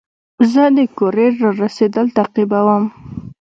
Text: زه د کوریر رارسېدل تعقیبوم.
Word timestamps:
زه 0.51 0.63
د 0.77 0.79
کوریر 0.97 1.33
رارسېدل 1.43 2.05
تعقیبوم. 2.17 2.83